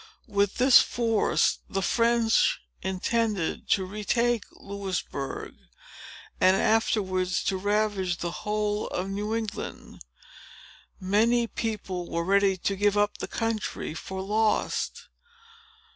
With 0.27 0.55
this 0.57 0.79
force, 0.79 1.59
the 1.69 1.83
French 1.83 2.59
intended 2.81 3.69
to 3.69 3.85
retake 3.85 4.43
Louisbourg, 4.51 5.53
and 6.39 6.57
afterwards 6.57 7.43
to 7.43 7.57
ravage 7.57 8.17
the 8.17 8.31
whole 8.31 8.87
of 8.87 9.11
New 9.11 9.35
England. 9.35 10.01
Many 10.99 11.45
people 11.45 12.09
were 12.09 12.23
ready 12.23 12.57
to 12.57 12.75
give 12.75 12.97
up 12.97 13.19
the 13.19 13.27
country 13.27 13.93
for 13.93 14.23
lost. 14.23 15.07